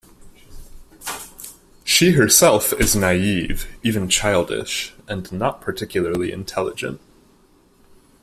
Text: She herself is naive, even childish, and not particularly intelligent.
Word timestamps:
She 1.83 2.13
herself 2.13 2.73
is 2.73 2.95
naive, 2.95 3.67
even 3.83 4.09
childish, 4.09 4.95
and 5.07 5.31
not 5.31 5.61
particularly 5.61 6.31
intelligent. 6.31 6.99